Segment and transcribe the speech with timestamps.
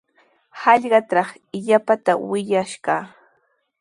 [0.61, 1.29] Hallqatraw
[1.59, 3.03] illapata wiyash kaa.